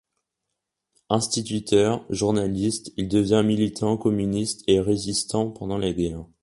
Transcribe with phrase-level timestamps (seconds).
[1.11, 6.25] Instituteur, journaliste, il devint militant communiste et résistant pendant la guerre.